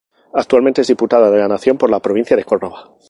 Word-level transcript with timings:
Actualmente 0.33 0.81
es 0.81 0.87
Diputada 0.87 1.29
de 1.29 1.37
la 1.37 1.47
Nación 1.47 1.77
por 1.77 1.91
la 1.91 1.99
provincia 1.99 2.35
de 2.35 2.43
Córdoba. 2.43 2.95